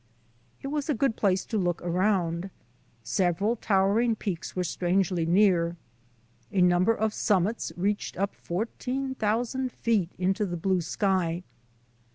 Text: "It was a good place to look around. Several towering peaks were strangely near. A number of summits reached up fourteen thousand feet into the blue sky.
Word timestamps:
"It 0.63 0.69
was 0.69 0.89
a 0.89 0.95
good 0.95 1.15
place 1.15 1.45
to 1.45 1.59
look 1.59 1.79
around. 1.83 2.49
Several 3.03 3.55
towering 3.55 4.15
peaks 4.15 4.55
were 4.55 4.63
strangely 4.63 5.27
near. 5.27 5.77
A 6.51 6.59
number 6.63 6.95
of 6.95 7.13
summits 7.13 7.71
reached 7.77 8.17
up 8.17 8.33
fourteen 8.33 9.13
thousand 9.13 9.71
feet 9.71 10.11
into 10.17 10.43
the 10.47 10.57
blue 10.57 10.81
sky. 10.81 11.43